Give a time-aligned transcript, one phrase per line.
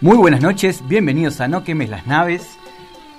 [0.00, 2.56] Muy buenas noches, bienvenidos a No quemes las naves.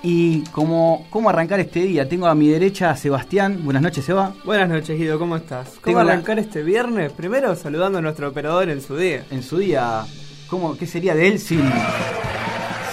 [0.02, 3.60] Y como cómo arrancar este día, tengo a mi derecha a Sebastián.
[3.62, 4.32] Buenas noches, Seba.
[4.44, 5.68] Buenas noches, Guido, ¿cómo estás?
[5.68, 7.12] ¿Cómo Tengo la- arrancar este viernes?
[7.12, 9.24] Primero saludando a nuestro operador en su día.
[9.30, 10.04] en su día,
[10.50, 11.62] ¿cómo, ¿qué sería de él sin,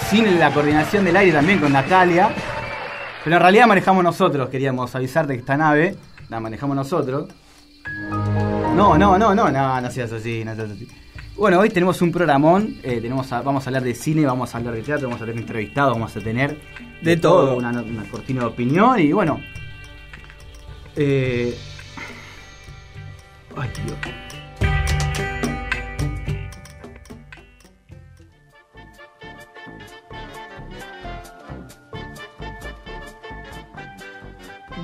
[0.08, 2.30] sin la coordinación del aire también con Natalia?
[3.24, 5.96] Pero en realidad manejamos nosotros, queríamos avisarte que esta nave
[6.28, 7.28] la manejamos nosotros.
[8.76, 10.86] No, no, no, no, no, no seas así, no seas así.
[11.40, 14.58] Bueno, hoy tenemos un programón, eh, tenemos a- vamos a hablar de cine, vamos a
[14.58, 16.60] hablar de teatro, vamos a tener entrevistados, vamos a tener
[17.00, 17.56] De todo.
[17.56, 19.40] una, una cortina de opinión y bueno.
[20.96, 21.56] Eh,
[23.56, 23.98] ay, Dios.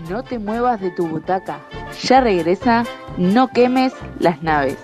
[0.09, 1.61] No te muevas de tu butaca.
[2.03, 2.85] Ya regresa,
[3.17, 4.77] no quemes las naves.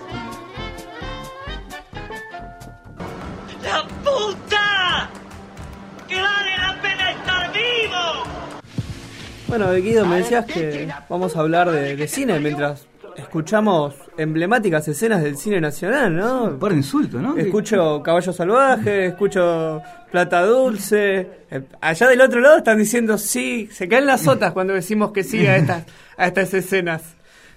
[9.55, 15.21] Bueno, Guido, me decías que vamos a hablar de, de cine mientras escuchamos emblemáticas escenas
[15.21, 16.57] del cine nacional, ¿no?
[16.57, 17.37] Por insulto, ¿no?
[17.37, 19.79] Escucho Caballo Salvaje, escucho
[20.11, 21.29] Plata Dulce.
[21.51, 25.23] Eh, Allá del otro lado están diciendo sí, se caen las sotas cuando decimos que
[25.23, 25.85] sí a estas,
[26.17, 27.03] a estas escenas.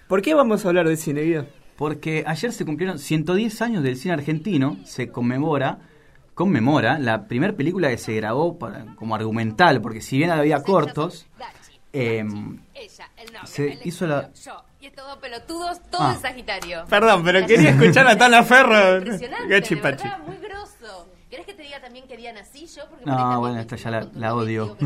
[0.07, 1.47] ¿Por qué vamos a hablar de cine, Guido?
[1.77, 5.79] Porque ayer se cumplieron 110 años del cine argentino, se conmemora,
[6.35, 11.27] conmemora la primera película que se grabó para- como argumental, porque si bien había cortos,
[11.93, 14.63] em, Ella, el novio, Se el hizo la- yo.
[14.81, 16.15] Y es todo pelotudos, todo Ah.
[16.15, 16.85] de Sagitario.
[16.89, 18.99] Perdón, pero quería escuchar a Tana Ferro.
[18.99, 21.09] Impresionante, Gachi de verdad, muy grosso.
[21.31, 22.83] ¿Querés que te diga también que día nací yo?
[22.89, 24.77] Porque No, bueno, esta ya la- la odio.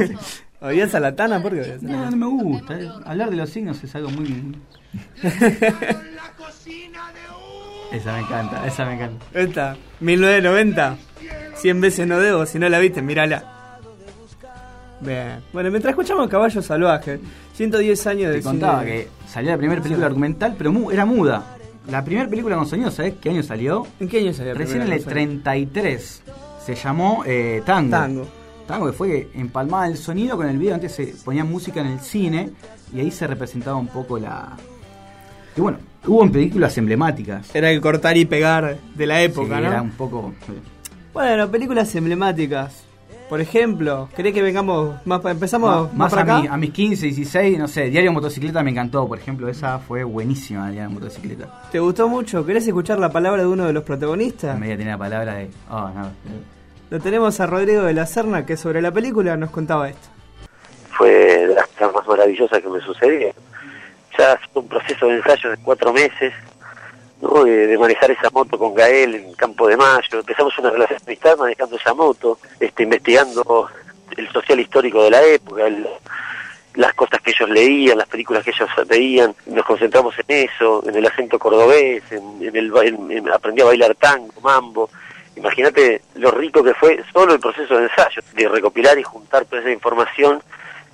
[0.00, 0.42] es.
[0.60, 1.40] ¿Odias a la Tana?
[1.42, 2.78] ¿Por qué la no, no me gusta.
[2.80, 2.88] eh.
[3.04, 4.56] Hablar de los signos es algo muy...
[7.92, 9.24] esa me encanta, esa me encanta.
[9.34, 10.96] Esta, 1990.
[11.56, 13.57] 100 veces no debo, si no la viste, mírala.
[15.00, 15.40] Bien.
[15.52, 17.20] Bueno, mientras escuchamos Caballo Salvaje,
[17.54, 18.92] 110 años de Te contaba cine.
[18.92, 21.54] que salió la primera película argumental, pero mu- era muda.
[21.90, 23.86] La primera película con sonido, ¿sabes qué año salió?
[24.00, 25.10] ¿En qué año salió la Recién en el cosa?
[25.10, 26.22] 33.
[26.66, 27.90] Se llamó eh, Tango.
[27.90, 28.28] Tango.
[28.66, 30.74] Tango que fue que empalmaba el sonido con el video.
[30.74, 32.50] Antes se ponía música en el cine
[32.94, 34.54] y ahí se representaba un poco la.
[35.56, 37.54] Y bueno, hubo en películas emblemáticas.
[37.54, 39.68] Era el cortar y pegar de la época, Sí, ¿no?
[39.68, 40.34] Era un poco.
[41.14, 42.84] Bueno, películas emblemáticas.
[43.28, 46.42] Por ejemplo, ¿querés que vengamos más para empezamos Más, más, más para a, acá?
[46.42, 47.90] mi- a mis 15, 16, no sé.
[47.90, 49.48] Diario Motocicleta me encantó, por ejemplo.
[49.48, 51.62] Esa fue buenísima, Diario Motocicleta.
[51.70, 52.46] ¿Te gustó mucho?
[52.46, 54.54] ¿Querés escuchar la palabra de uno de los protagonistas?
[54.54, 55.50] En media tenía la palabra de.
[55.70, 56.10] Oh, no.
[56.90, 60.08] Lo tenemos a Rodrigo de la Serna, que sobre la película nos contaba esto.
[60.96, 63.28] fue de las cosas más maravillosas que me sucedió.
[64.18, 66.32] Ya fue un proceso de ensayo de cuatro meses,
[67.20, 67.44] ¿no?
[67.44, 70.18] de, de manejar esa moto con Gael en Campo de Mayo.
[70.20, 73.68] Empezamos una relación de amistad manejando esa moto, este, investigando
[74.16, 75.86] el social histórico de la época, el-
[76.74, 79.34] las cosas que ellos leían, las películas que ellos veían.
[79.46, 82.72] Nos concentramos en eso, en el acento cordobés, en, el,
[83.10, 84.88] en- aprendí a bailar tango, mambo.
[85.34, 89.60] Imagínate lo rico que fue solo el proceso de ensayo, de recopilar y juntar toda
[89.62, 90.40] esa información,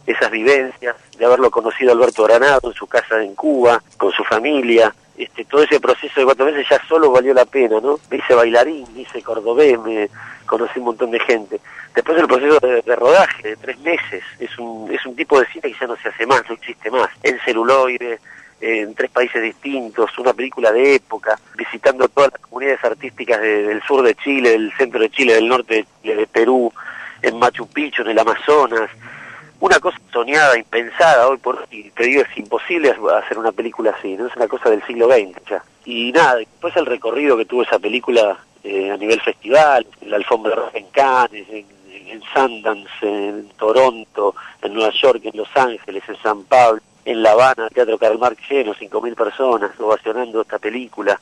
[0.07, 4.95] esas vivencias, de haberlo conocido Alberto Granado en su casa en Cuba, con su familia.
[5.17, 7.99] Este, todo ese proceso de cuatro meses ya solo valió la pena, ¿no?
[8.11, 10.09] Me hice bailarín, me hice cordobés, me
[10.47, 11.61] conocí un montón de gente.
[11.95, 15.47] Después el proceso de, de rodaje, de tres meses, es un, es un tipo de
[15.47, 17.09] cine que ya no se hace más, no existe más.
[17.23, 18.19] En celuloide,
[18.61, 23.83] en tres países distintos, una película de época, visitando todas las comunidades artísticas de- del
[23.85, 26.73] sur de Chile, del centro de Chile, del norte de Chile, de Perú,
[27.23, 28.91] en Machu Picchu, en el Amazonas.
[29.65, 34.15] Una cosa soñada, impensada, hoy por hoy, te digo, es imposible hacer una película así,
[34.15, 34.27] ¿no?
[34.27, 35.65] Es una cosa del siglo XX ya.
[35.87, 40.17] Y nada, después el recorrido que tuvo esa película eh, a nivel festival, en la
[40.17, 46.03] alfombra roja en Cannes, en, en Sundance, en Toronto, en Nueva York, en Los Ángeles,
[46.09, 50.59] en San Pablo, en La Habana, el Teatro Karl Marx lleno, 5.000 personas ovacionando esta
[50.59, 51.19] película.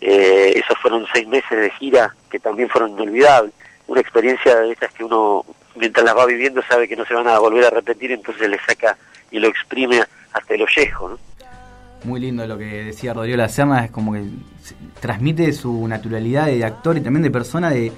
[0.00, 3.54] Eh, esos fueron seis meses de gira que también fueron inolvidables.
[3.86, 5.44] Una experiencia de estas que uno,
[5.76, 8.58] mientras las va viviendo, sabe que no se van a volver a repetir, entonces le
[8.66, 8.96] saca
[9.30, 10.02] y lo exprime
[10.32, 11.18] hasta el ollejo, ¿no?
[12.04, 14.22] Muy lindo lo que decía Rodrigo La Serna, es como que
[15.00, 17.90] transmite su naturalidad de actor y también de persona, de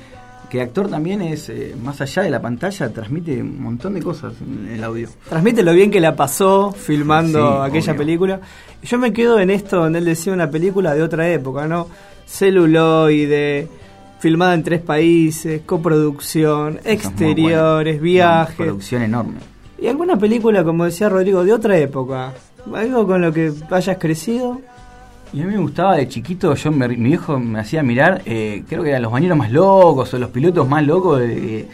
[0.48, 4.32] que actor también es, eh, más allá de la pantalla, transmite un montón de cosas
[4.40, 5.08] en el audio.
[5.28, 7.98] Transmite lo bien que la pasó filmando Sí, aquella obvio.
[7.98, 8.40] película.
[8.82, 11.88] Yo me quedo en esto donde él decía una película de otra época, ¿no?
[12.26, 13.69] Celuloide,
[14.20, 18.03] filmada en tres países, coproducción, exteriores, bueno.
[18.03, 18.56] viajes.
[18.56, 19.38] Producción enorme.
[19.81, 22.32] Y alguna película, como decía Rodrigo, de otra época.
[22.75, 24.61] Algo con lo que hayas crecido.
[25.32, 28.65] Y a mí me gustaba de chiquito, yo me- mi viejo me hacía mirar, eh,
[28.69, 31.21] creo que eran los bañeros más locos o los pilotos más locos.
[31.23, 31.69] eh,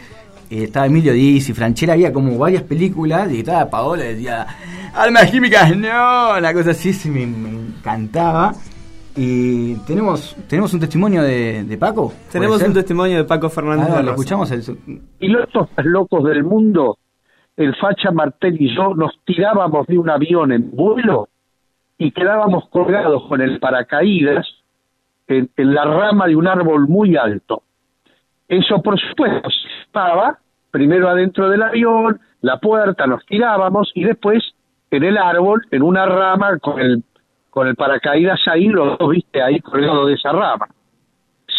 [0.49, 4.45] eh, estaba Emilio Dizzi, Franchella, había como varias películas y estaba Paola decía,
[4.93, 8.53] almas químicas, no, la cosa así se me, me encantaba.
[9.15, 12.09] Y tenemos tenemos un testimonio de, de Paco.
[12.09, 12.67] ¿puede Tenemos ser?
[12.67, 13.87] un testimonio de Paco Fernández.
[13.89, 14.51] Ah, lo escuchamos.
[14.51, 14.61] El,
[15.19, 16.97] pilotos más locos del mundo,
[17.55, 21.29] el Facha Martel y yo nos tirábamos de un avión en vuelo
[21.97, 24.45] y quedábamos colgados con el paracaídas
[25.27, 27.63] en, en la rama de un árbol muy alto.
[28.49, 29.47] Eso, por supuesto,
[29.85, 30.39] estaba
[30.71, 34.43] primero adentro del avión, la puerta, nos tirábamos y después
[34.91, 37.03] en el árbol, en una rama con el
[37.55, 40.67] con el paracaídas ahí, los dos, viste, ahí colgados de esa rama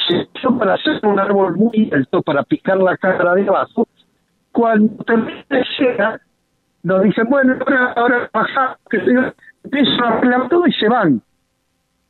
[0.07, 3.89] se hizo para hacer un árbol muy alto para picar la cara de abajo.
[4.53, 5.43] Cuando termina
[5.99, 6.21] la
[6.83, 8.99] nos dicen, bueno, ahora, ahora bajamos, que
[9.65, 11.23] empiezan a arreglar todo y se van.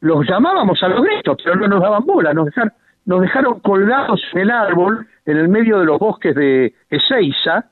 [0.01, 2.73] Los llamábamos a los gritos, pero no nos daban bola, nos dejaron,
[3.05, 7.67] nos dejaron colgados en el árbol, en el medio de los bosques de Ezeiza,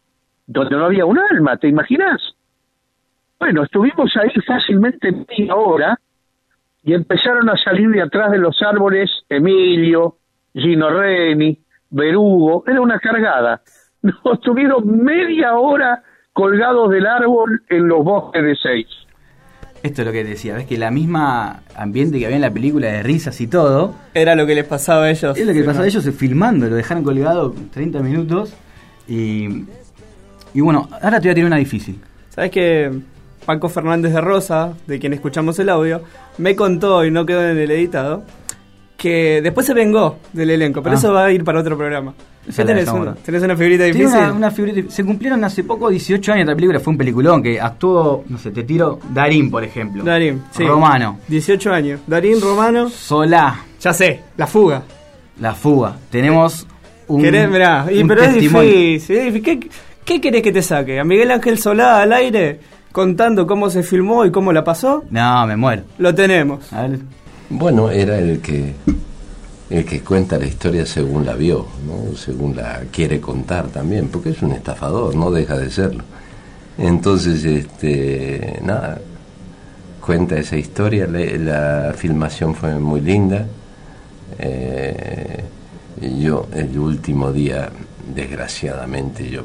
[0.47, 2.23] donde no había un alma, ¿te imaginas?
[3.41, 5.99] Bueno, estuvimos ahí fácilmente media hora,
[6.85, 10.19] y empezaron a salir de atrás de los árboles Emilio,
[10.55, 11.59] Gino Reni,
[11.91, 13.63] Berugo, era una cargada.
[14.03, 16.03] Nos tuvieron media hora
[16.33, 18.87] colgados del árbol en los bosques de seis.
[19.83, 22.89] esto es lo que decía, ves que la misma ambiente que había en la película
[22.89, 25.39] de risas y todo, Era lo que les pasaba a ellos.
[25.39, 28.55] Es lo que le pasaba a ellos filmando, lo dejaron colgado 30 minutos
[29.09, 29.65] y,
[30.53, 31.99] y bueno, ahora te voy a tirar una difícil.
[32.29, 32.91] ¿Sabes que
[33.47, 36.03] Paco Fernández de Rosa, de quien escuchamos el audio,
[36.39, 38.23] me contó y no quedó en el editado
[38.97, 40.99] que después se vengó del elenco, pero Ah.
[40.99, 42.15] eso va a ir para otro programa.
[42.49, 43.15] Esa ¿Qué la tenés, una, ahora.
[43.25, 44.07] tenés una figurita difícil?
[44.07, 47.43] una, una figurita- se cumplieron hace poco 18 años de la película, fue un peliculón
[47.43, 50.05] que actuó, no sé, te tiro Darín, por ejemplo.
[50.05, 50.65] Darín, sí.
[50.65, 51.19] Romano.
[51.29, 52.01] 18 años.
[52.07, 52.89] Darín Romano.
[52.91, 54.83] Solá, Ya sé, La Fuga.
[55.41, 55.97] La Fuga.
[56.11, 56.67] Tenemos
[57.09, 58.71] un, Querés, mirá, y, un pero testimonio.
[58.71, 59.43] es difícil.
[59.43, 59.69] ¿Qué,
[60.05, 61.01] ¿Qué querés que te saque?
[61.01, 62.61] ¿A Miguel Ángel Solá al aire
[62.95, 65.03] contando cómo se filmó y cómo la pasó?
[65.11, 65.83] No, me muero.
[65.99, 66.73] Lo tenemos.
[66.73, 67.01] A ver,
[67.51, 68.73] Bueno, era el que
[69.69, 72.17] el que cuenta la historia según la vio, ¿no?
[72.17, 76.05] según la quiere contar también, porque es un estafador, no deja de serlo.
[76.79, 79.01] Entonces, este, nada,
[80.01, 81.19] cuenta esa historia, la,
[81.89, 83.45] la filmación fue muy linda.
[84.39, 85.43] Eh,
[86.21, 87.71] yo el último día,
[88.13, 89.43] desgraciadamente, yo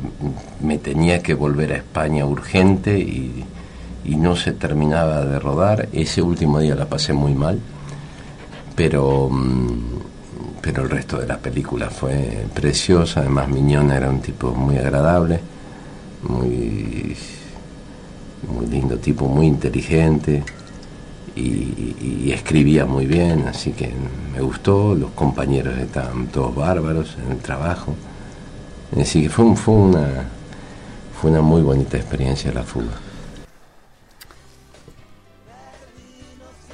[0.61, 3.45] me tenía que volver a España urgente y,
[4.05, 5.87] y no se terminaba de rodar.
[5.93, 7.59] Ese último día la pasé muy mal,
[8.75, 9.99] pero, mm,
[10.61, 13.21] pero el resto de la película fue preciosa.
[13.21, 15.39] Además, Miñón era un tipo muy agradable,
[16.23, 17.15] muy,
[18.47, 20.43] muy lindo tipo, muy inteligente
[21.35, 23.91] y, y escribía muy bien, así que
[24.33, 24.95] me gustó.
[24.95, 27.95] Los compañeros estaban todos bárbaros en el trabajo.
[28.97, 30.07] Así que fue, fue, una,
[31.19, 32.91] fue una muy bonita experiencia la fuga.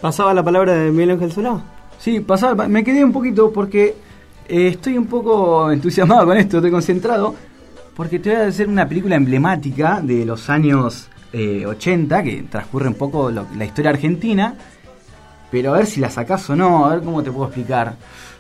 [0.01, 1.62] ¿Pasaba la palabra de Miguel Ángel Solá?
[1.98, 3.95] Sí, pasaba, me quedé un poquito porque
[4.48, 7.36] eh, estoy un poco entusiasmado con esto, estoy concentrado,
[7.95, 12.88] porque te voy a hacer una película emblemática de los años eh, 80, que transcurre
[12.88, 14.55] un poco la historia argentina,
[15.51, 17.95] pero a ver si la sacás o no, a ver cómo te puedo explicar.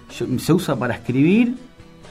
[0.09, 1.55] Se usa para escribir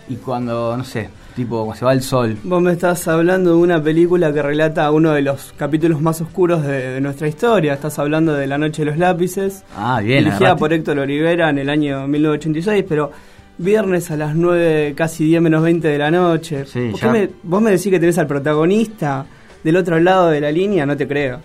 [0.09, 2.37] y cuando, no sé, tipo cuando se va el sol.
[2.45, 6.63] Vos me estás hablando de una película que relata uno de los capítulos más oscuros
[6.65, 7.75] de, de nuestra historia.
[7.75, 9.65] Estás hablando de La Noche de los Lápices.
[9.77, 13.11] Ah, bien, Dirigida por Héctor Olivera en el año 1986, pero
[13.59, 16.65] viernes a las 9, casi 10 menos 20 de la noche.
[16.67, 19.27] Sí, ¿Por ya- qué me- vos me decís que tenés al protagonista
[19.63, 21.41] del otro lado de la línea, no te creo.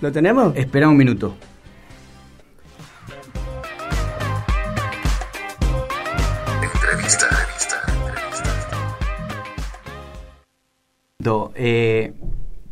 [0.00, 0.54] ¿Lo tenemos?
[0.56, 1.34] Espera un minuto.
[11.26, 12.12] Do, eh,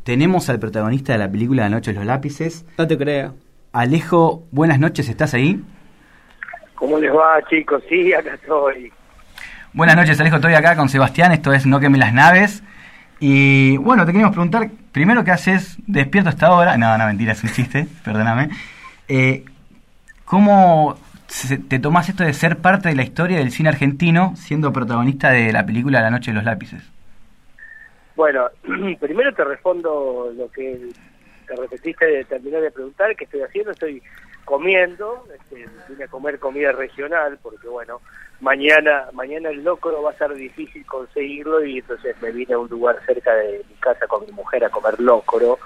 [0.04, 2.64] tenemos al protagonista de la película La Noche de los Lápices.
[2.78, 3.34] No te creo.
[3.72, 5.60] Alejo, buenas noches, ¿estás ahí?
[6.76, 7.82] ¿Cómo les va, chicos?
[7.88, 8.92] Sí, acá estoy.
[9.72, 12.62] Buenas noches, Alejo, estoy acá con Sebastián, esto es No queme las naves.
[13.18, 16.76] Y bueno, te queríamos preguntar, primero, ¿qué haces despierto hasta ahora?
[16.76, 18.50] No, no, mentira, es un chiste, perdóname.
[19.08, 19.44] Eh,
[20.24, 20.96] ¿Cómo
[21.68, 25.52] te tomás esto de ser parte de la historia del cine argentino siendo protagonista de
[25.52, 26.93] la película La Noche de los Lápices?
[28.16, 28.48] Bueno,
[29.00, 30.88] primero te respondo lo que
[31.46, 33.72] te repetiste de terminar de preguntar, ¿qué estoy haciendo?
[33.72, 34.02] Estoy
[34.44, 38.00] comiendo, este, vine a comer comida regional, porque bueno,
[38.40, 42.68] mañana mañana el locro va a ser difícil conseguirlo y entonces me vine a un
[42.68, 45.58] lugar cerca de mi casa con mi mujer a comer locro.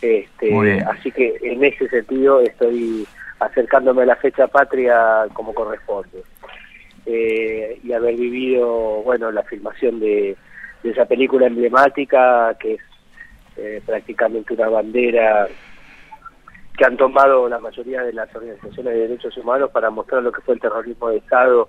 [0.00, 3.06] Este, así que en ese sentido estoy
[3.38, 6.22] acercándome a la fecha patria como corresponde.
[7.06, 10.36] Eh, y haber vivido, bueno, la filmación de,
[10.82, 12.80] de esa película emblemática que es
[13.56, 15.48] eh, prácticamente una bandera
[16.76, 20.40] que han tomado la mayoría de las organizaciones de derechos humanos para mostrar lo que
[20.40, 21.68] fue el terrorismo de Estado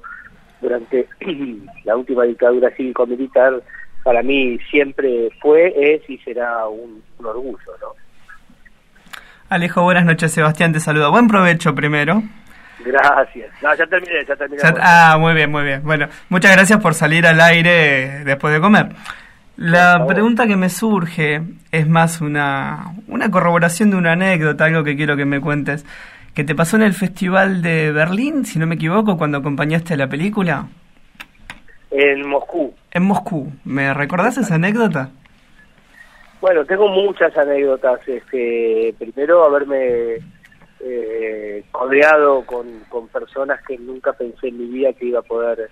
[0.62, 1.08] durante
[1.84, 3.62] la última dictadura cívico-militar,
[4.04, 7.88] para mí siempre fue, es y será un, un orgullo, ¿no?
[9.50, 11.10] Alejo, buenas noches, Sebastián te saluda.
[11.10, 12.24] Buen provecho primero.
[12.86, 13.50] Gracias.
[13.62, 14.62] No, ya terminé, ya terminé.
[14.62, 15.82] Ya- ah, muy bien, muy bien.
[15.84, 18.90] Bueno, muchas gracias por salir al aire después de comer.
[19.58, 24.96] La pregunta que me surge es más una, una corroboración de una anécdota, algo que
[24.96, 25.86] quiero que me cuentes.
[26.34, 30.08] ¿Que te pasó en el Festival de Berlín, si no me equivoco, cuando acompañaste la
[30.08, 30.66] película?
[31.92, 32.74] En Moscú.
[32.92, 33.52] En Moscú.
[33.66, 35.10] ¿Me recordás esa anécdota?
[36.40, 38.00] Bueno, tengo muchas anécdotas.
[38.08, 40.16] Este, primero, haberme
[40.84, 45.70] eh, codeado con, con personas que nunca pensé en mi vida que iba a poder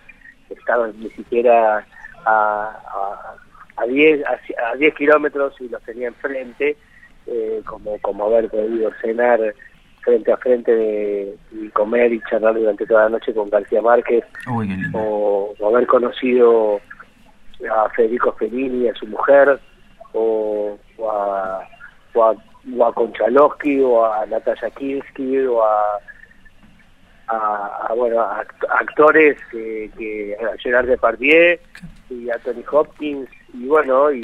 [0.50, 1.86] estar ni siquiera
[2.26, 3.36] a,
[3.78, 4.40] a, a 10 a,
[4.72, 6.76] a 10 kilómetros y los tenía enfrente,
[7.28, 9.40] eh, como, como haber podido cenar
[10.02, 14.24] frente a frente de- y comer y charlar durante toda la noche con García Márquez
[14.52, 16.80] Uy, o, o haber conocido
[17.76, 19.60] a Federico Fellini a su mujer,
[20.14, 21.68] o, o a,
[22.14, 22.36] o a,
[22.78, 26.00] o a Konchalovsky, o a Natasha Kinsky, o a,
[27.28, 31.58] a, a, bueno, a act- actores que, que a Gerard Depardieu
[32.10, 34.22] y a Tony Hopkins, y bueno, y,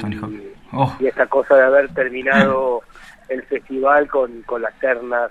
[0.72, 0.92] Oh.
[0.98, 2.82] y esta cosa de haber terminado
[3.28, 5.30] el festival con, con las ternas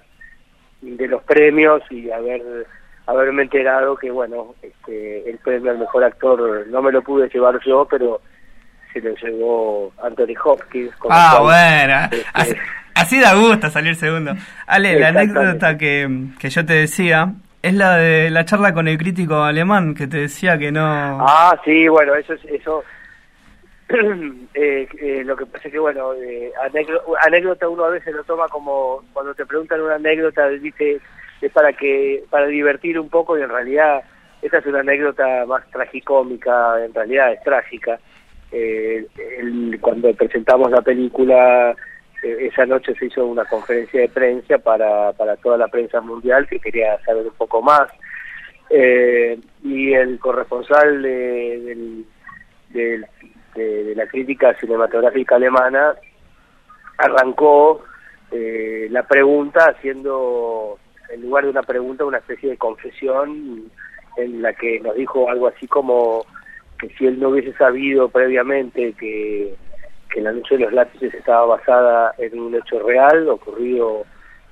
[0.82, 2.42] de los premios y haber
[3.06, 7.60] haberme enterado que bueno este, el premio al mejor actor no me lo pude llevar
[7.66, 8.22] yo pero
[8.94, 12.24] se lo llevó Anthony Hopkins con Ah, bueno.
[12.40, 12.58] este,
[12.96, 14.32] Así, da gusto salir segundo.
[14.68, 16.08] Ale, la anécdota que,
[16.40, 20.18] que yo te decía es la de la charla con el crítico alemán que te
[20.18, 20.82] decía que no...
[20.86, 22.84] Ah, sí, bueno, eso es eso.
[24.54, 28.24] eh, eh, lo que pasa es que, bueno, eh, anécdota, anécdota uno a veces lo
[28.24, 31.00] toma como cuando te preguntan una anécdota, dice
[31.42, 34.02] es para que para divertir un poco y en realidad
[34.42, 38.00] esta es una anécdota más tragicómica, en realidad es trágica.
[38.52, 39.06] Eh,
[39.40, 41.76] el- cuando presentamos la película,
[42.48, 46.60] esa noche se hizo una conferencia de prensa para, para toda la prensa mundial que
[46.60, 47.88] quería saber un poco más.
[48.70, 52.04] Eh, y el corresponsal de,
[52.70, 53.06] de-
[53.56, 55.96] de la crítica cinematográfica alemana
[56.98, 57.84] arrancó
[58.32, 60.78] eh, la pregunta haciendo,
[61.10, 63.72] en lugar de una pregunta, una especie de confesión
[64.18, 66.26] en la que nos dijo algo así como
[66.80, 69.56] que si él no hubiese sabido previamente que,
[70.10, 74.06] que la noche de los lápices estaba basada en un hecho real ocurrido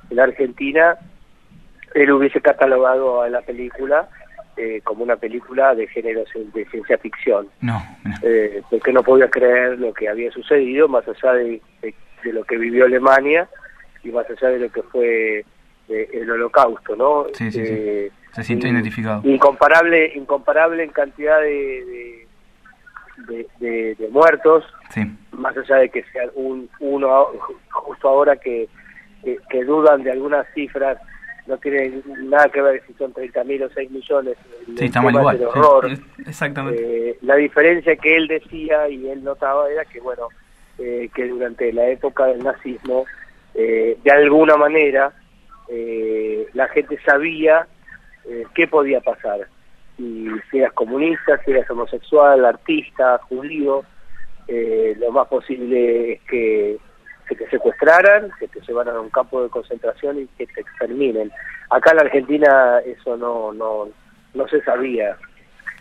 [0.10, 0.98] en Argentina,
[1.94, 4.08] él hubiese catalogado a la película
[4.58, 7.82] eh, como una película de género de ciencia ficción, No,
[8.22, 12.44] eh, porque no podía creer lo que había sucedido, más allá de, de- de lo
[12.46, 13.50] que vivió Alemania
[14.04, 15.40] y más allá de lo que fue
[15.90, 17.26] eh, el holocausto, ¿no?
[17.34, 17.74] Sí, sí, sí.
[17.76, 19.22] Eh, Se siente in- identificado.
[19.28, 22.23] Incomparable, incomparable en cantidad de, de,
[23.28, 25.02] de- de- de muertos, Sí.
[25.32, 27.28] más allá de que sean un, uno
[27.72, 28.68] justo ahora que,
[29.24, 30.98] que, que dudan de algunas cifras,
[31.48, 34.38] no tiene nada que ver si son 30.000 o 6 millones.
[34.68, 35.60] el Sí, está mal tema igual, del sí.
[35.60, 35.92] horror.
[36.26, 37.10] Exactamente.
[37.10, 40.30] Eh, la diferencia que él decía y él notaba era que, bueno,
[40.80, 43.06] eh, que durante la época del nazismo,
[43.56, 45.12] eh, de alguna manera,
[45.70, 47.68] eh, la gente sabía
[48.56, 49.48] qué podía pasar.
[49.98, 53.84] Y si eras comunista, si eras homosexual, artista, judío,
[54.48, 56.78] eh, lo más posible es que,
[57.28, 61.32] que te secuestraran, que te llevaran a un campo de concentración y que te exterminen.
[61.70, 63.88] Acá en la Argentina eso no, no,
[64.34, 65.16] no se sabía.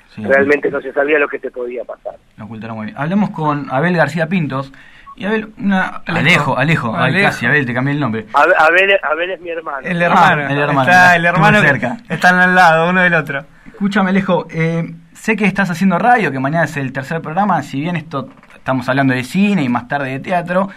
[0.08, 2.16] Sí, Realmente no se sabía lo que te podía pasar.
[2.36, 2.98] Lo ocultaron muy bien.
[2.98, 4.70] Hablamos con Abel García Pintos,
[5.16, 6.02] Y Abel, una...
[6.06, 7.26] Alejo, Alejo, ay, Alejo.
[7.26, 8.26] casi, Abel, te cambié el nombre.
[8.34, 9.86] Abel, Abel, es mi hermano.
[9.88, 10.48] El hermano.
[10.48, 11.96] el hermano, Está el hermano cerca.
[12.10, 13.42] están al lado, uno del otro.
[13.82, 17.80] Escúchame, Alejo, eh, sé que estás haciendo radio, que mañana es el tercer programa, si
[17.80, 20.68] bien esto estamos hablando de cine y más tarde de teatro,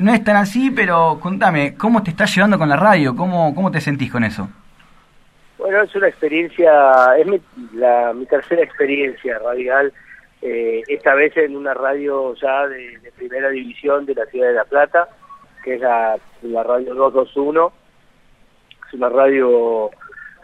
[0.00, 3.14] no es tan así, pero contame, ¿cómo te estás llevando con la radio?
[3.14, 4.48] ¿Cómo, cómo te sentís con eso?
[5.58, 7.38] Bueno, es una experiencia, es mi,
[7.74, 9.92] la, mi tercera experiencia radial,
[10.40, 14.54] eh, esta vez en una radio ya de, de primera división de la ciudad de
[14.54, 15.08] La Plata,
[15.62, 17.72] que es la, la radio 221,
[18.88, 19.90] es una radio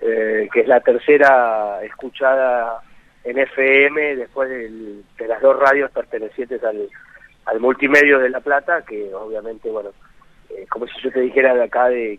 [0.03, 2.81] eh, que es la tercera escuchada
[3.25, 6.89] en FM después del- de las dos radios pertenecientes al,
[7.47, 9.91] al multimedio de La Plata, que obviamente, bueno,
[10.51, 12.19] eh, como si yo te dijera de acá de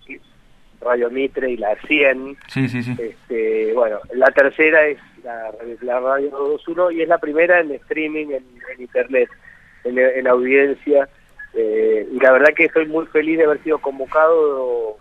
[0.81, 2.95] Radio Mitre y la 100, Sí, sí, sí.
[2.99, 8.27] este, bueno, la tercera es la, la Radio 221 y es la primera en streaming,
[8.27, 9.29] en, en internet,
[9.83, 11.07] en, en audiencia.
[11.53, 14.97] eh, y la verdad que estoy muy feliz de haber sido convocado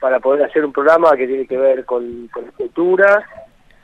[0.00, 3.26] para poder hacer un programa que tiene que ver con, cultura,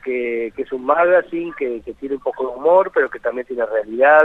[0.04, 4.22] que, es un magazine, que, tiene un poco de humor, pero que también tiene realidad.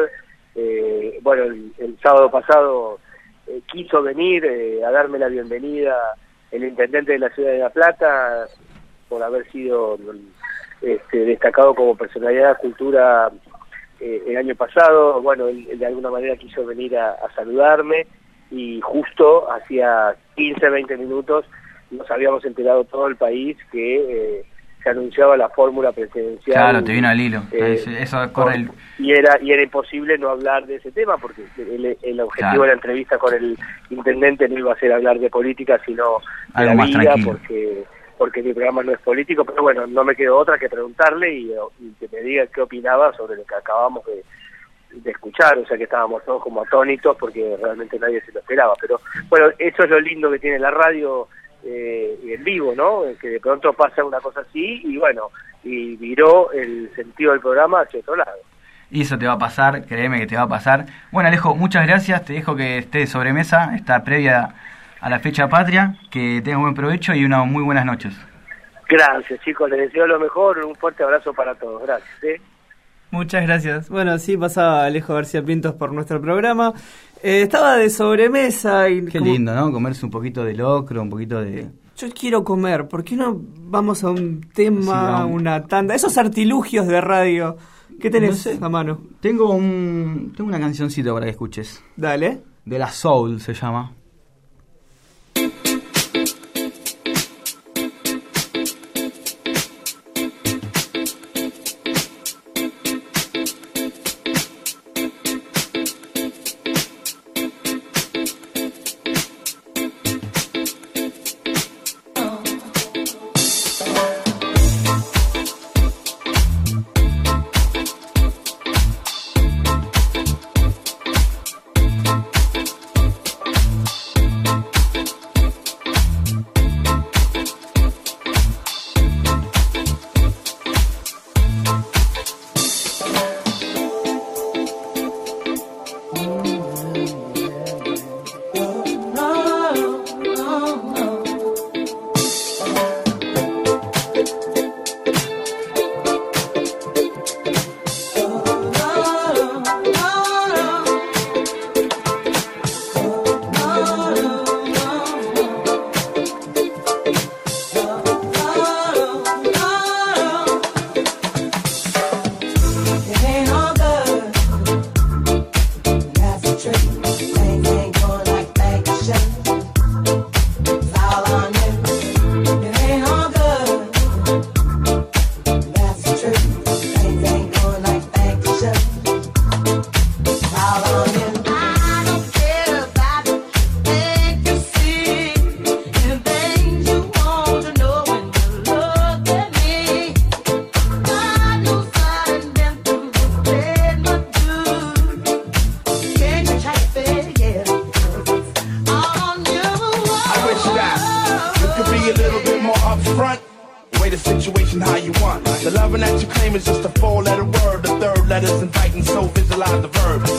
[0.55, 2.99] Eh, bueno, el, el sábado pasado
[3.47, 5.95] eh, quiso venir eh, a darme la bienvenida
[6.51, 8.47] el intendente de la ciudad de La Plata
[9.07, 9.99] por haber sido
[10.81, 13.31] este, destacado como personalidad de cultura
[13.99, 15.21] el año pasado.
[15.21, 18.07] Bueno, él, de alguna manera quiso venir a, a saludarme
[18.49, 21.45] y justo hacía 15, 20 minutos
[21.91, 23.95] nos habíamos enterado todo el país que
[24.39, 24.45] eh,
[24.83, 26.55] se anunciaba la fórmula presidencial.
[26.55, 27.41] Claro, te vino al hilo.
[27.51, 28.69] Eh, Es- eso corre el...
[28.97, 32.61] y era y era imposible no hablar de ese tema porque el, el objetivo Claro.
[32.61, 33.57] de la entrevista con el
[33.89, 37.31] intendente no iba a ser hablar de política sino de Algo la más vida tranquilo.
[37.31, 37.83] porque
[38.17, 41.51] porque mi programa no es político pero bueno no me quedó otra que preguntarle y,
[41.79, 44.23] y que me diga qué opinaba sobre lo que acabamos de,
[44.91, 48.73] de escuchar o sea que estábamos todos como atónitos porque realmente nadie se lo esperaba
[48.81, 51.27] pero bueno eso es lo lindo que tiene la radio
[51.63, 53.03] eh, en vivo, ¿no?
[53.19, 55.29] Que de pronto pasa una cosa así y bueno,
[55.63, 58.37] y viró el sentido del programa hacia otro lado.
[58.91, 60.85] Y eso te va a pasar, créeme que te va a pasar.
[61.11, 62.25] Bueno, Alejo, muchas gracias.
[62.25, 64.55] Te dejo que esté de sobremesa, esta previa
[64.99, 65.95] a la fecha patria.
[66.09, 68.13] Que tengas buen provecho y unas muy buenas noches.
[68.89, 72.23] Gracias, chicos, les deseo lo mejor, un fuerte abrazo para todos, gracias.
[72.23, 72.41] ¿eh?
[73.11, 73.89] Muchas gracias.
[73.89, 76.73] Bueno, sí, pasaba Alejo García Pintos por nuestro programa.
[77.23, 79.05] Eh, estaba de sobremesa y...
[79.05, 79.71] Qué como- lindo, ¿no?
[79.71, 81.69] Comerse un poquito de locro, un poquito de...
[81.97, 85.41] Yo quiero comer, ¿por qué no vamos a un tema, Sí, vamos.
[85.41, 85.95] una tanda?
[85.95, 87.57] Esos artilugios de radio.
[87.99, 88.57] ¿Qué tenés No sé.
[88.61, 89.01] a mano?
[89.19, 91.83] Tengo un tengo una cancioncita para que escuches.
[91.97, 92.39] Dale.
[92.63, 93.91] De la Soul se llama.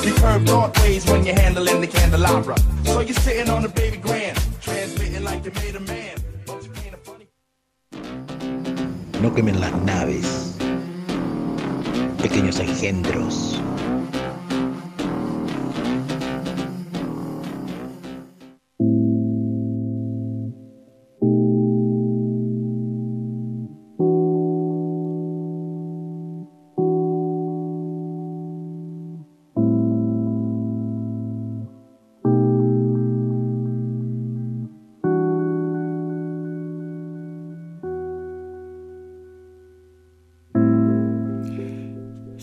[0.05, 2.57] You curve thought ways when you're handling the candelabra.
[2.85, 6.17] So you're sitting on the baby grand, transmitting like you made a man.
[6.49, 6.53] A.
[9.21, 10.57] No quemen las naves,
[12.19, 13.61] pequeños engendros.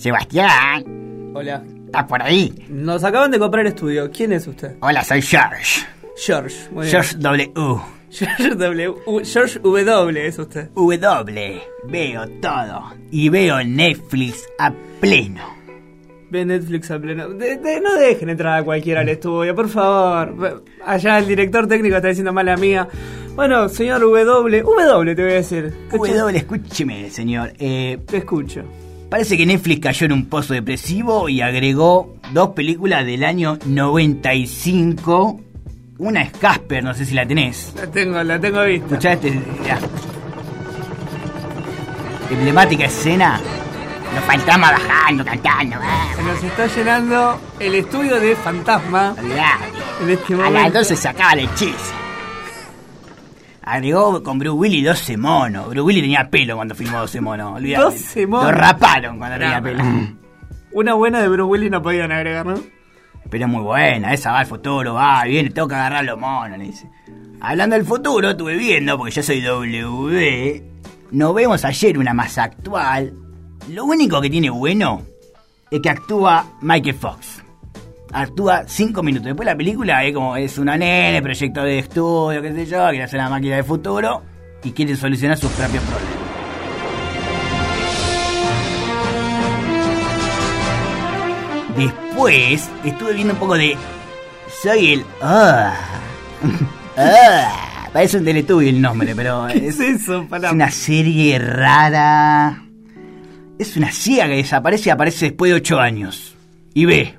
[0.08, 0.86] Sebastián,
[1.36, 1.62] Hola.
[1.86, 2.54] ¿estás por ahí?
[2.70, 4.10] Nos acaban de comprar estudio.
[4.10, 4.78] ¿Quién es usted?
[4.80, 5.86] Hola, soy George.
[6.16, 6.56] George.
[6.72, 6.92] Muy bien.
[6.94, 7.52] George W.
[8.10, 8.96] George W.
[9.26, 10.26] George W.
[10.28, 10.70] es usted.
[10.74, 11.62] W.
[11.90, 12.84] Veo todo.
[13.12, 15.44] Y veo Netflix a pleno.
[16.32, 17.28] Ve Netflix a pleno.
[17.28, 20.64] De- de- no dejen entrar a cualquiera al estudio, por favor.
[20.86, 22.88] Allá el director técnico está diciendo mala mía.
[23.36, 24.24] Bueno, señor W.
[24.64, 25.74] W te voy a decir.
[25.92, 27.52] W, escúcheme, señor.
[27.60, 28.64] Eh, Te escucho.
[29.10, 35.42] Parece que Netflix cayó en un pozo depresivo y agregó dos películas del año 95.
[36.00, 37.74] Una es Casper, no sé si la tenés.
[37.76, 38.86] La tengo, la tengo vista.
[38.86, 39.32] Escuchá este.
[39.32, 39.80] mirá.
[42.30, 43.40] Emblemática escena.
[44.14, 45.76] Los fantasmas bajando, cantando.
[45.82, 49.66] ah, Se nos está llenando el estudio de fantasma olvidate.
[50.04, 50.80] en este A las momento.
[50.80, 51.94] 12 se acaba el hechizo.
[53.68, 55.66] Agregó con Bruce Willis 12 monos.
[55.68, 57.56] Bruce Willis tenía pelo cuando filmó 12 monos.
[57.58, 57.84] Olvidate.
[57.84, 58.46] 12 monos.
[58.46, 59.84] Lo raparon cuando tenía No, pelo.
[60.72, 62.56] Una buena de Bruce Willis no podían agregar, ¿no?
[63.30, 66.58] Pero es muy buena, esa va al futuro, va, viene, tengo que agarrar los monos,
[66.58, 66.90] le dice.
[67.42, 70.64] Hablando del futuro, estuve viendo, porque yo soy W.
[71.12, 73.14] Nos vemos ayer una más actual.
[73.70, 75.02] Lo único que tiene bueno
[75.70, 77.37] es que actúa Michael Fox.
[78.12, 79.26] Actúa 5 minutos.
[79.26, 83.04] Después la película es como es una nene, proyecto de estudio, qué sé yo, quiere
[83.04, 84.24] hacer una máquina de futuro
[84.64, 86.28] y quiere solucionar sus propios problemas.
[91.78, 93.78] Después estuve viendo un poco de.
[94.62, 95.06] Soy el.
[95.22, 95.76] Ah.
[97.00, 97.90] Ah.
[97.94, 100.28] Parece un teletubby el nombre, pero ¿Qué es, es eso?
[100.32, 102.64] es una serie rara.
[103.60, 106.36] Es una ciega que desaparece y aparece después de 8 años.
[106.74, 107.16] Y ve.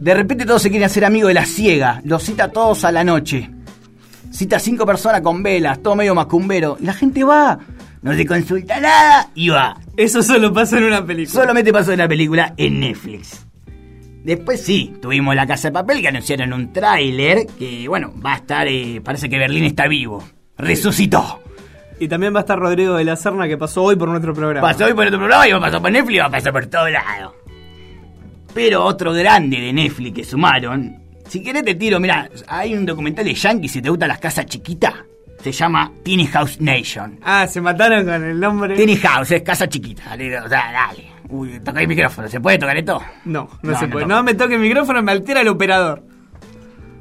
[0.00, 2.00] De repente todos se quieren hacer amigos de la ciega.
[2.04, 3.50] Los cita a todos a la noche.
[4.32, 6.78] Cita a cinco personas con velas, todo medio macumbero.
[6.80, 7.58] Y la gente va.
[8.00, 9.76] No se consulta nada y va.
[9.98, 11.42] Eso solo pasa en una película.
[11.42, 13.46] Solamente pasó en la película en Netflix.
[14.24, 18.36] Después sí, tuvimos La Casa de Papel que anunciaron un tráiler que, bueno, va a
[18.36, 20.24] estar, eh, parece que Berlín está vivo.
[20.56, 21.42] Resucitó.
[21.98, 24.66] Y también va a estar Rodrigo de la Serna que pasó hoy por nuestro programa.
[24.66, 26.52] Pasó hoy por otro programa y va a pasar por Netflix y va a pasar
[26.52, 27.34] por todos lados.
[28.54, 30.98] Pero otro grande de Netflix que sumaron.
[31.28, 34.46] Si querés te tiro, mira, hay un documental de Yankee si te gustan las casas
[34.46, 34.94] chiquitas.
[35.42, 37.18] Se llama Tiny House Nation.
[37.22, 38.76] Ah, se mataron con el nombre.
[38.76, 40.02] Tiny House es casa chiquita.
[40.10, 41.06] Dale, dale.
[41.28, 42.28] Uy, toca el micrófono.
[42.28, 43.00] ¿Se puede tocar esto?
[43.24, 44.06] No, no, No, se no puede.
[44.06, 46.02] No me toque el micrófono, me altera el operador.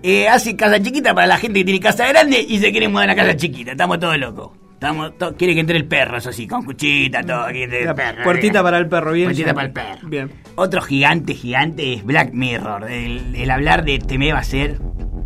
[0.03, 3.09] Eh, hace casa chiquita para la gente que tiene casa grande y se quiere mudar
[3.09, 3.71] a casa chiquita.
[3.71, 4.51] Estamos todos locos.
[4.79, 7.47] Estamos to- quiere que entre el perro, eso sí, con cuchita, todo.
[7.49, 8.23] La perro.
[8.23, 9.25] puertita para el perro, bien.
[9.27, 9.53] Puertita ya.
[9.53, 10.07] para el perro.
[10.07, 10.31] Bien.
[10.55, 12.89] Otro gigante, gigante es Black Mirror.
[12.89, 14.79] El, el hablar de Teme va a ser.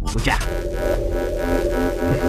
[0.07, 0.39] Escuchá.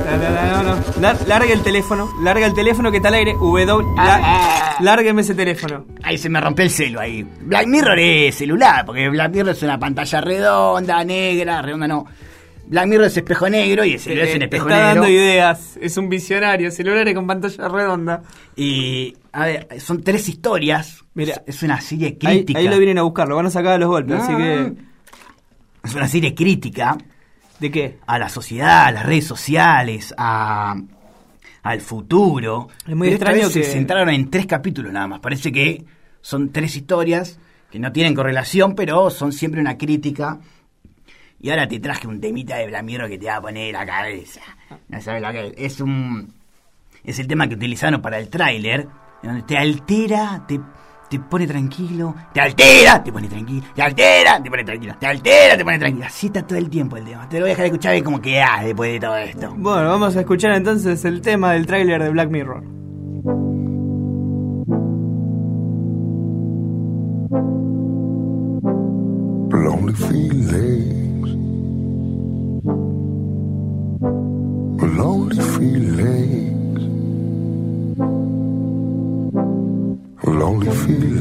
[0.05, 0.83] No, no, no, no.
[1.01, 3.33] Lar- larga el teléfono, larga el teléfono que está al aire.
[3.33, 3.67] W.
[3.97, 4.77] la- Ah.
[4.81, 5.87] lárgueme ese teléfono.
[6.03, 7.27] Ahí se me rompió el celo ahí.
[7.41, 12.07] Black Mirror es celular, porque Black Mirror es una pantalla redonda, negra, redonda no.
[12.67, 15.01] Black Mirror es espejo negro y el celular es un espejo está negro.
[15.03, 15.79] dando ideas.
[15.81, 16.71] Es un visionario.
[16.71, 18.23] Celulares con pantalla redonda.
[18.57, 21.05] Y, a ver, son tres historias.
[21.15, 21.43] Mira.
[21.47, 22.59] es una serie crítica.
[22.59, 24.21] ahí lo vienen a buscar, lo van a sacar a los golpes.
[24.21, 24.73] Así que.
[25.85, 26.97] Es una serie crítica
[27.61, 27.99] ¿De qué?
[28.07, 30.75] a la sociedad, a las redes sociales, a,
[31.63, 32.69] al futuro.
[32.89, 35.21] Es muy Pero extraño vez se que- centraron en tres capítulos nada más.
[35.21, 35.85] Parece que
[36.23, 37.39] son tres historias
[37.71, 40.39] que no tienen correlación, pero son siempre una crítica.
[41.45, 44.41] Y ahora te traje un temita de Blamiro que te va a poner la cabeza.
[44.89, 45.75] No sabes lo que es.
[45.75, 46.33] Es un.
[47.05, 48.89] Es el tema que utilizaron para el tráiler,
[49.23, 50.59] en donde te altera, te,
[51.11, 55.59] te pone tranquilo, te altera, te pone tranquilo, te altera, te pone tranquilo, te altera,
[55.59, 56.07] te pone tranquilo.
[56.07, 57.29] Así está todo el tiempo el tema.
[57.29, 59.55] Te lo voy a dejar escuchar y como quedás después de todo esto.
[59.55, 62.65] Bueno, vamos a escuchar entonces el tema del tráiler de Black Mirror.
[69.65, 70.74] lonely
[76.25, 76.27] A
[80.31, 81.14] lonely feeling.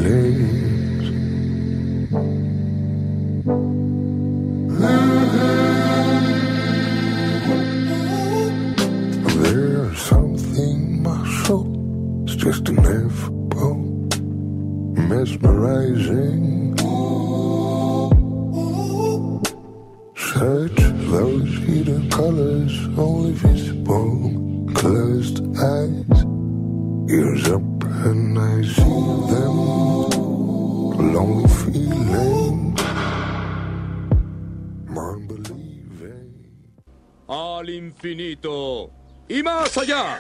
[39.44, 40.20] más allá.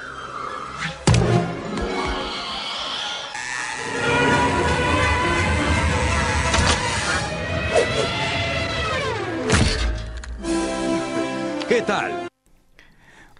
[11.67, 12.27] ¿Qué tal?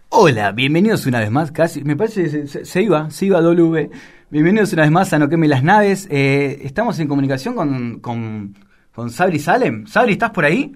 [0.10, 3.42] Hola, bienvenidos una vez más, casi, me parece que se, se, se, iba, se iba
[3.42, 3.90] W.
[4.30, 6.08] Bienvenidos una vez más a No Queme las Naves.
[6.10, 8.56] Eh, Estamos en comunicación con, con,
[8.94, 9.86] con Sabri Salem.
[9.86, 10.72] Sabri, ¿estás por ahí?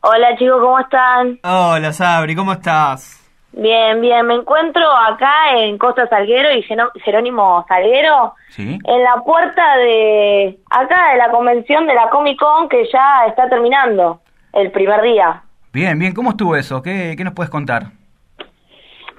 [0.00, 1.40] Hola chicos, ¿cómo están?
[1.42, 3.23] Hola Sabri, ¿cómo estás?
[3.56, 6.62] Bien, bien, me encuentro acá en Costa Salguero y
[7.04, 8.78] Jerónimo Salguero, Sí.
[8.84, 13.48] en la puerta de acá de la convención de la Comic Con que ya está
[13.48, 14.20] terminando,
[14.52, 15.42] el primer día.
[15.72, 16.82] Bien, bien, ¿cómo estuvo eso?
[16.82, 17.84] ¿Qué, qué nos puedes contar?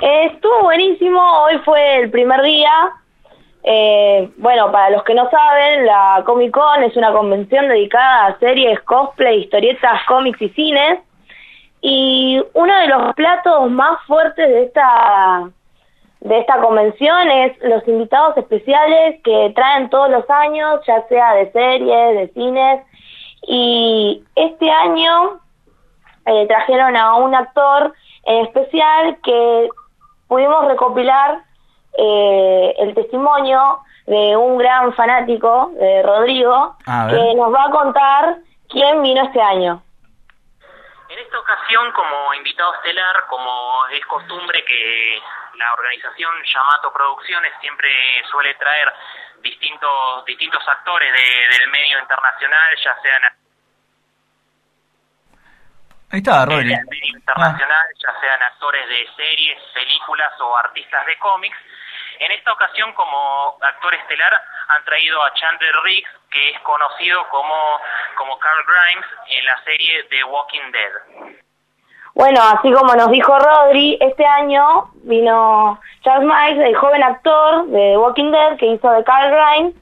[0.01, 2.71] Eh, estuvo buenísimo, hoy fue el primer día.
[3.63, 8.39] Eh, bueno, para los que no saben, la Comic Con es una convención dedicada a
[8.39, 10.99] series, cosplay, historietas, cómics y cines.
[11.87, 15.47] Y uno de los platos más fuertes de esta
[16.19, 21.51] de esta convención es los invitados especiales que traen todos los años, ya sea de
[21.51, 22.81] series, de cines.
[23.43, 25.39] Y este año
[26.25, 27.93] eh, trajeron a un actor
[28.23, 29.69] en especial que
[30.27, 31.43] pudimos recopilar
[31.99, 37.15] eh, el testimonio de un gran fanático, de Rodrigo, A ver.
[37.15, 38.37] que nos va a contar
[38.69, 39.83] quién vino este año.
[41.49, 45.21] Ocasión, como invitado estelar, como es costumbre que
[45.53, 47.87] la organización Yamato Producciones siempre
[48.31, 48.91] suele traer
[49.41, 53.21] distintos distintos actores de- del medio internacional, ya sean
[56.11, 61.57] Ahí está, del medio internacional, ya sean actores de series, películas o artistas de cómics.
[62.19, 64.33] En esta ocasión, como actor estelar,
[64.69, 67.55] han traído a Chandler Riggs, que es conocido como,
[68.17, 71.35] como Carl Grimes en la serie The Walking Dead.
[72.13, 77.77] Bueno, así como nos dijo Rodri, este año vino Charles Miles, el joven actor de
[77.77, 79.75] The Walking Dead que hizo de Carl Grimes,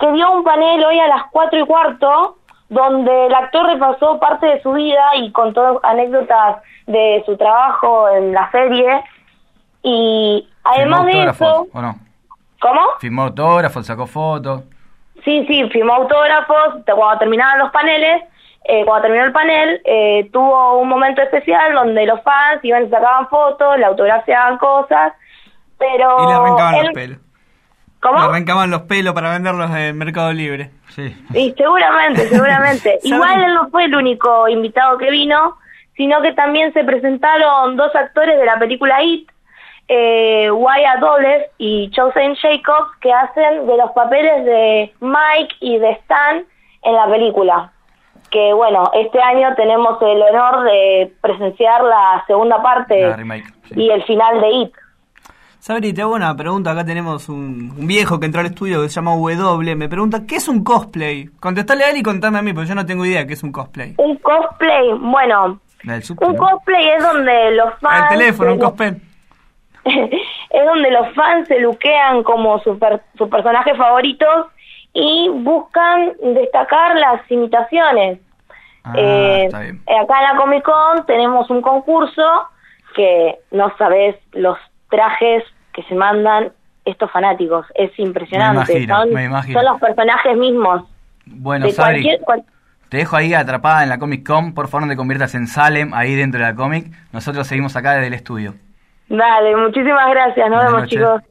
[0.00, 4.46] que dio un panel hoy a las 4 y cuarto, donde el actor repasó parte
[4.46, 9.04] de su vida y contó anécdotas de su trabajo en la serie.
[9.88, 11.96] Y además ¿Firmó de eso, o no?
[12.60, 12.80] ¿cómo?
[12.98, 14.62] Firmó autógrafos, sacó fotos.
[15.24, 16.82] Sí, sí, firmó autógrafos.
[16.84, 18.24] Cuando terminaban los paneles,
[18.64, 22.90] eh, cuando terminó el panel, eh, tuvo un momento especial donde los fans iban y
[22.90, 25.12] sacaban fotos, le autografiaban cosas,
[25.78, 26.16] pero...
[26.18, 27.18] Y le arrancaban él- los pelos.
[28.00, 28.18] ¿Cómo?
[28.18, 30.70] Le arrancaban los pelos para venderlos en Mercado Libre.
[30.88, 31.16] Sí.
[31.32, 32.98] Sí, seguramente, seguramente.
[33.04, 35.56] Igual él no fue el único invitado que vino,
[35.96, 39.30] sino que también se presentaron dos actores de la película It,
[39.88, 45.90] eh, Wyatt Dobles y Chosen Jacobs, que hacen de los papeles de Mike y de
[45.92, 46.44] Stan
[46.82, 47.72] en la película.
[48.30, 53.88] Que bueno, este año tenemos el honor de presenciar la segunda parte La remake, y
[53.90, 54.72] el final de It.
[55.60, 56.70] Sabri, te hago una pregunta.
[56.72, 59.74] Acá tenemos un, un viejo que entró al estudio que se llama W.
[59.74, 61.26] Me pregunta, ¿qué es un cosplay?
[61.40, 63.52] Contestale a él y contame a mí, porque yo no tengo idea qué es un
[63.52, 63.94] cosplay.
[63.98, 65.60] Un cosplay, bueno,
[66.20, 68.12] un cosplay es donde los fans...
[68.12, 68.96] El teléfono, un cosplay.
[70.50, 74.46] es donde los fans se luquean como sus per- sus personajes favoritos
[74.92, 78.18] y buscan destacar las imitaciones.
[78.94, 79.82] Eh, está bien.
[79.86, 82.22] eh, acá en la Comic Con tenemos un concurso
[82.94, 84.56] que no sabes los
[84.90, 86.52] trajes que se mandan
[86.84, 87.66] estos fanáticos.
[87.74, 88.72] Es impresionante.
[88.74, 89.60] Me imagino, son, me imagino.
[89.60, 90.84] son los personajes mismos.
[91.26, 92.44] Bueno, cual-
[92.88, 94.54] te dejo ahí atrapada en la Comic Con.
[94.54, 96.86] Por favor, no te conviertas en Salem ahí dentro de la cómic.
[97.12, 98.54] Nosotros seguimos acá desde el estudio.
[99.08, 100.50] Dale, muchísimas gracias.
[100.50, 100.98] Nos Buenas vemos, noches.
[100.98, 101.22] chicos.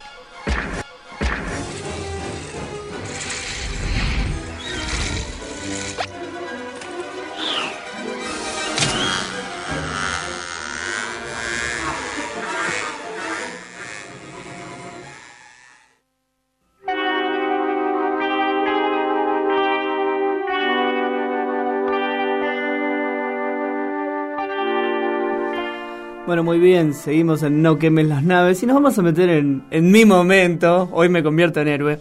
[26.43, 29.89] Muy bien, seguimos en No quemen las naves y nos vamos a meter en, en
[29.89, 31.99] mi momento, hoy me convierto en héroe.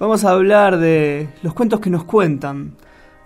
[0.00, 2.72] Vamos a hablar de los cuentos que nos cuentan.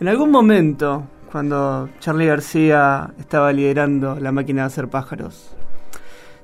[0.00, 5.56] En algún momento, cuando Charlie García estaba liderando la máquina de hacer pájaros,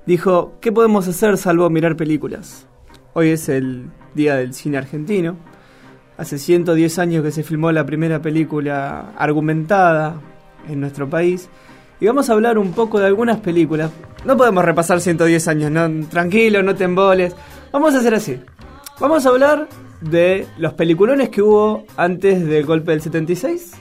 [0.07, 2.67] dijo, ¿qué podemos hacer salvo mirar películas?
[3.13, 5.37] Hoy es el Día del Cine Argentino.
[6.17, 10.21] Hace 110 años que se filmó la primera película argumentada
[10.69, 11.51] en nuestro país.
[12.01, 13.91] Y vamos a hablar un poco de algunas películas.
[14.25, 17.35] No podemos repasar 110 años, no, tranquilo, no te emboles.
[17.73, 18.41] Vamos a hacer así.
[19.01, 19.69] Vamos a hablar
[20.01, 23.73] de los peliculones que hubo antes del golpe del 76.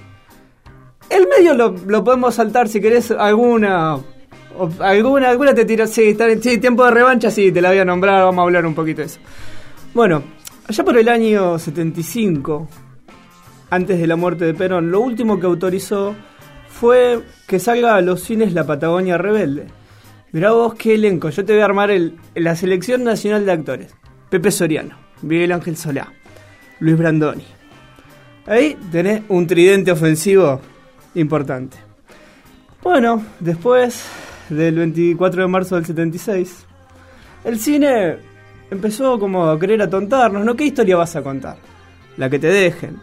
[1.09, 3.97] El medio lo, podemos saltar si querés alguna.
[4.79, 5.87] alguna, alguna te tiro.
[5.87, 8.65] Sí, está sí, tiempo de revancha, sí, te la voy a nombrar, vamos a hablar
[8.65, 9.19] un poquito de eso.
[9.93, 10.23] Bueno,
[10.67, 12.67] allá por el año 75,
[13.69, 16.15] antes de la muerte de Perón, lo último que autorizó
[16.79, 19.65] fue que salga a los cines La Patagonia Rebelde.
[20.31, 21.29] Mirá vos qué elenco.
[21.29, 21.89] Yo te voy a armar
[22.35, 23.95] la selección nacional de actores.
[24.29, 26.13] Pepe Soriano, Miguel Ángel Solá,
[26.79, 27.45] Luis Brandoni.
[28.45, 30.61] Ahí tenés un tridente ofensivo
[31.15, 31.77] importante.
[32.83, 34.05] Bueno, después
[34.49, 36.65] del 24 de marzo del 76,
[37.43, 38.17] el cine
[38.69, 40.55] empezó como a querer atontarnos, ¿no?
[40.55, 41.57] ¿Qué historia vas a contar?
[42.17, 42.99] La que te dejen.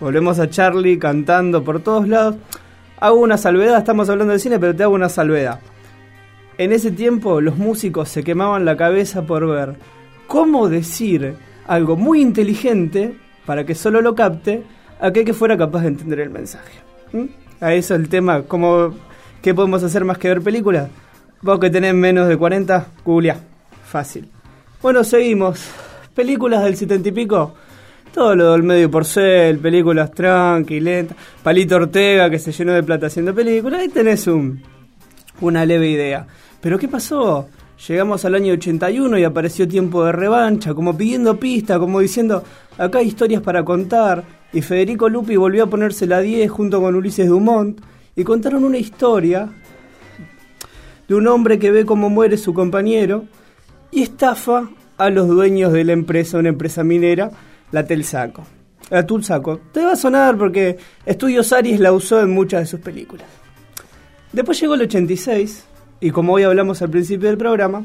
[0.00, 2.34] Volvemos a Charlie cantando por todos lados.
[3.02, 5.58] Hago una salvedad, estamos hablando de cine, pero te hago una salvedad.
[6.56, 9.74] En ese tiempo los músicos se quemaban la cabeza por ver
[10.28, 11.34] cómo decir
[11.66, 14.62] algo muy inteligente para que solo lo capte
[15.00, 16.78] aquel que fuera capaz de entender el mensaje.
[17.12, 17.24] ¿Mm?
[17.60, 18.94] A eso el tema, ¿cómo,
[19.42, 20.88] ¿qué podemos hacer más que ver películas?
[21.40, 23.36] Vos que tenés menos de 40, googleá.
[23.84, 24.30] Fácil.
[24.80, 25.68] Bueno, seguimos.
[26.14, 27.54] Películas del 70 y pico.
[28.12, 31.16] Todo lo del medio porcel, películas tranqui, lentas.
[31.42, 33.80] Palito Ortega que se llenó de plata haciendo películas.
[33.80, 34.62] Ahí tenés un,
[35.40, 36.26] una leve idea.
[36.60, 37.48] Pero ¿qué pasó?
[37.88, 42.44] Llegamos al año 81 y apareció tiempo de revancha, como pidiendo pista, como diciendo,
[42.78, 44.22] acá hay historias para contar.
[44.52, 47.80] Y Federico Lupi volvió a ponerse la 10 junto con Ulises Dumont
[48.14, 49.48] y contaron una historia
[51.08, 53.24] de un hombre que ve cómo muere su compañero
[53.90, 57.30] y estafa a los dueños de la empresa, una empresa minera,
[57.72, 58.44] la Telsaco.
[58.90, 59.58] La Tulsaco.
[59.72, 63.26] Te va a sonar porque Estudios Aries la usó en muchas de sus películas.
[64.32, 65.64] Después llegó el 86
[66.00, 67.84] y como hoy hablamos al principio del programa,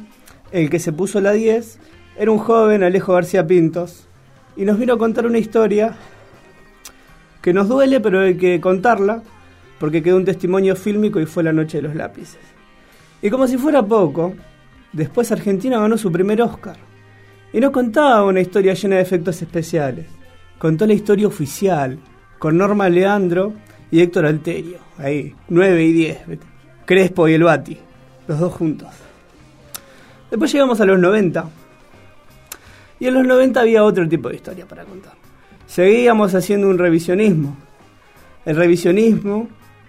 [0.51, 1.79] el que se puso la 10
[2.17, 4.07] era un joven Alejo García Pintos
[4.55, 5.95] y nos vino a contar una historia
[7.41, 9.23] que nos duele pero hay que contarla
[9.79, 12.39] porque quedó un testimonio fílmico y fue la noche de los lápices.
[13.21, 14.33] Y como si fuera poco,
[14.91, 16.86] después Argentina ganó su primer Oscar.
[17.53, 20.07] Y no contaba una historia llena de efectos especiales.
[20.57, 21.99] Contó la historia oficial,
[22.39, 23.53] con Norma Leandro
[23.91, 24.79] y Héctor Alterio.
[24.97, 26.17] Ahí, 9 y 10.
[26.85, 27.77] Crespo y el Bati,
[28.27, 28.89] los dos juntos.
[30.29, 31.49] Después llegamos a los 90.
[32.99, 35.13] Y en los 90 había otro tipo de historia para contar.
[35.67, 37.55] Seguíamos haciendo un revisionismo.
[38.45, 39.47] El revisionismo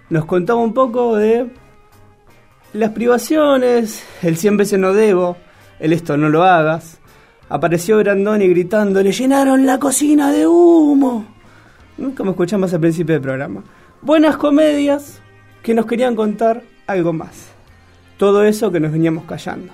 [0.09, 1.47] nos contaba un poco de
[2.73, 5.37] las privaciones, el 100 veces no debo,
[5.79, 6.99] el esto no lo hagas.
[7.49, 11.25] Apareció Brandoni gritando, le llenaron la cocina de humo.
[11.97, 13.63] Nunca me escuchamos al principio del programa.
[14.03, 15.19] Buenas comedias
[15.63, 17.49] que nos querían contar algo más.
[18.17, 19.73] Todo eso que nos veníamos callando.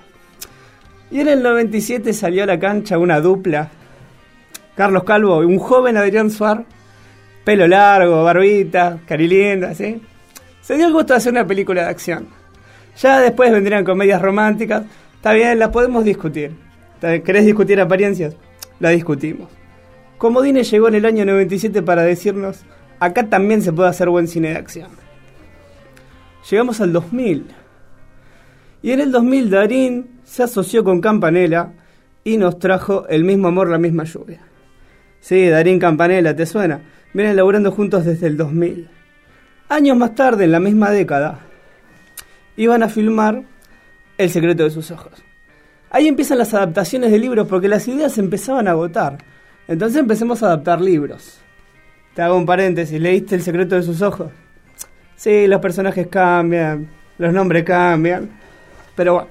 [1.11, 3.69] Y en el 97 salió a la cancha una dupla.
[4.75, 6.63] Carlos Calvo y un joven Adrián Suar.
[7.43, 10.01] Pelo largo, barbita, carilinda, ¿sí?
[10.61, 12.27] Se dio el gusto de hacer una película de acción.
[12.97, 14.83] Ya después vendrían comedias románticas.
[15.17, 16.64] Está bien, las podemos discutir.
[17.23, 18.35] ¿Querés discutir apariencias?
[18.79, 19.49] La discutimos.
[20.17, 22.65] Comodine llegó en el año 97 para decirnos,
[22.99, 24.89] acá también se puede hacer buen cine de acción.
[26.49, 27.47] Llegamos al 2000.
[28.81, 31.73] Y en el 2000 Darín se asoció con Campanella
[32.23, 34.41] y nos trajo El mismo amor, la misma lluvia.
[35.19, 36.81] Sí, Darín Campanella, ¿te suena?
[37.13, 38.89] Vienen laburando juntos desde el 2000.
[39.69, 41.39] Años más tarde, en la misma década,
[42.57, 43.43] iban a filmar
[44.17, 45.24] El secreto de sus ojos.
[45.89, 49.17] Ahí empiezan las adaptaciones de libros porque las ideas se empezaban a agotar.
[49.67, 51.39] Entonces empecemos a adaptar libros.
[52.13, 54.31] Te hago un paréntesis, ¿leíste El secreto de sus ojos?
[55.15, 58.29] Sí, los personajes cambian, los nombres cambian.
[58.95, 59.29] Pero bueno,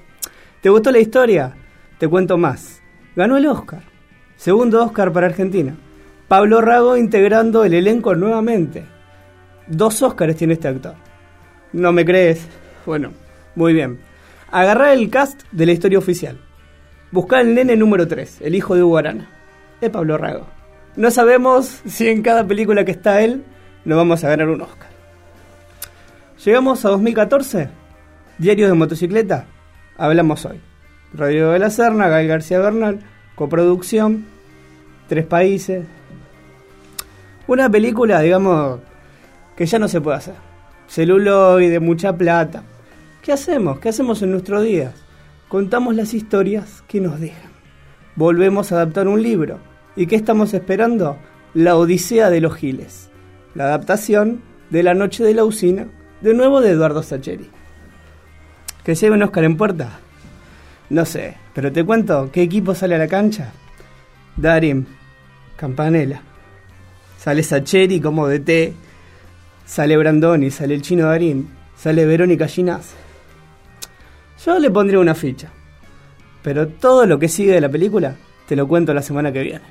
[0.61, 1.55] ¿te gustó la historia?
[1.99, 2.81] Te cuento más.
[3.17, 3.83] Ganó el Oscar.
[4.37, 5.77] Segundo Oscar para Argentina.
[6.29, 8.85] Pablo Rago integrando el elenco nuevamente.
[9.67, 10.94] Dos Oscars tiene este actor.
[11.73, 12.46] ¿No me crees?
[12.85, 13.13] Bueno,
[13.55, 13.98] muy bien.
[14.51, 16.38] Agarrar el cast de la historia oficial.
[17.11, 19.31] Buscar el nene número 3, el hijo de Hugo Arana.
[19.81, 20.47] Es Pablo Rago.
[20.97, 23.45] No sabemos si en cada película que está él
[23.85, 24.88] nos vamos a ganar un Oscar.
[26.45, 27.69] Llegamos a 2014.
[28.38, 29.47] Diario de motocicleta.
[29.97, 30.61] Hablamos hoy.
[31.13, 33.01] Radio de la Serna, Gael García Bernal.
[33.35, 34.27] Coproducción.
[35.09, 35.87] Tres países.
[37.47, 38.81] Una película, digamos,
[39.57, 40.35] que ya no se puede hacer.
[40.88, 42.63] Celuloide, mucha plata.
[43.25, 43.79] ¿Qué hacemos?
[43.79, 44.92] ¿Qué hacemos en nuestros días?
[45.48, 47.52] Contamos las historias que nos dejan.
[48.16, 49.60] Volvemos a adaptar un libro.
[49.96, 51.16] ¿Y qué estamos esperando?
[51.54, 53.08] La Odisea de los Giles.
[53.54, 55.87] La adaptación de La Noche de la Usina,
[56.20, 57.48] de nuevo de Eduardo Sacheri.
[58.85, 60.00] ¿Que lleve un Oscar en puerta?
[60.90, 63.52] No sé, pero te cuento qué equipo sale a la cancha.
[64.37, 64.85] Darim,
[65.56, 66.20] Campanella.
[67.18, 68.75] Sale Sacheri como DT.
[69.64, 72.96] Sale Brandoni, sale el chino Darín, sale Verónica Ginás.
[74.45, 75.51] Yo le pondría una ficha.
[76.42, 78.15] Pero todo lo que sigue de la película
[78.47, 79.65] te lo cuento la semana que viene.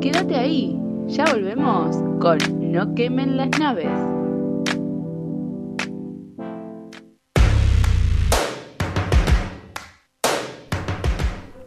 [0.00, 2.38] Quédate ahí, ya volvemos con
[2.72, 3.90] No quemen las naves.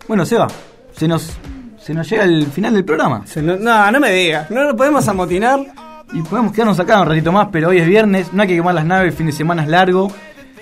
[0.08, 0.48] Bueno, Seba,
[0.96, 1.32] se nos,
[1.80, 3.24] se nos llega el final del programa.
[3.42, 5.60] no, no me digas, no lo podemos amotinar.
[6.14, 8.76] Y podemos quedarnos acá un ratito más, pero hoy es viernes, no hay que quemar
[8.76, 10.12] las naves, el fin de semana es largo.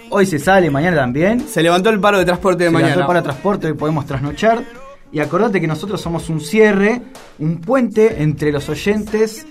[0.09, 1.41] Hoy se sale, mañana también.
[1.47, 2.91] Se levantó el paro de transporte de Se mañana.
[2.95, 4.63] levantó el paro de transporte, hoy podemos trasnochar.
[5.11, 7.01] Y acordate que nosotros somos un cierre,
[7.39, 9.45] un puente entre los oyentes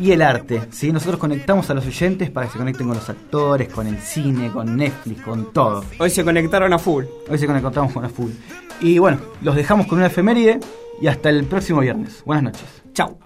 [0.00, 0.62] y el arte.
[0.70, 0.92] ¿sí?
[0.92, 4.50] Nosotros conectamos a los oyentes para que se conecten con los actores, con el cine,
[4.50, 5.84] con Netflix, con todo.
[5.98, 7.04] Hoy se conectaron a full.
[7.30, 8.30] Hoy se conectamos con la full.
[8.80, 10.60] Y bueno, los dejamos con una efeméride
[11.00, 12.22] y hasta el próximo viernes.
[12.24, 12.64] Buenas noches.
[12.92, 13.18] Chao.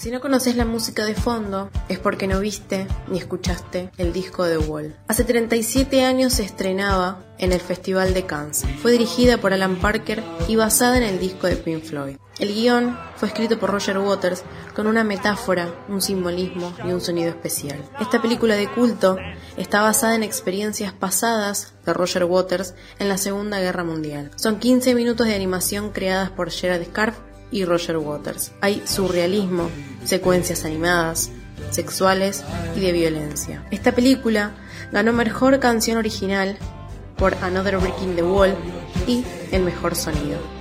[0.00, 4.44] Si no conoces la música de fondo, es porque no viste ni escuchaste el disco
[4.44, 4.96] de Wall.
[5.08, 8.64] Hace 37 años se estrenaba en el Festival de Cannes.
[8.80, 12.16] Fue dirigida por Alan Parker y basada en el disco de Pink Floyd.
[12.40, 17.28] El guion fue escrito por Roger Waters con una metáfora, un simbolismo y un sonido
[17.28, 17.84] especial.
[18.00, 19.18] Esta película de culto
[19.58, 24.30] está basada en experiencias pasadas de Roger Waters en la Segunda Guerra Mundial.
[24.36, 27.18] Son 15 minutos de animación creadas por Gerard Scarf
[27.50, 28.52] y Roger Waters.
[28.62, 29.68] Hay surrealismo,
[30.04, 31.30] secuencias animadas,
[31.68, 32.42] sexuales
[32.74, 33.66] y de violencia.
[33.70, 34.52] Esta película
[34.92, 36.56] ganó mejor canción original
[37.18, 38.54] por Another Breaking the Wall
[39.06, 40.59] y el mejor sonido.